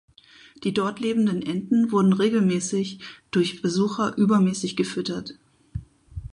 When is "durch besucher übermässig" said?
3.29-4.75